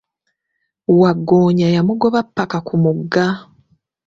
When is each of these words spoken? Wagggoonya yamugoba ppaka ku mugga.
Wagggoonya 0.99 1.67
yamugoba 1.75 2.19
ppaka 2.27 2.57
ku 2.67 2.75
mugga. 2.83 3.25